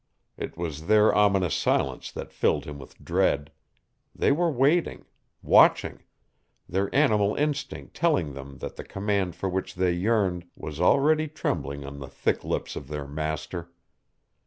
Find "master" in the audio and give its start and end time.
13.05-13.69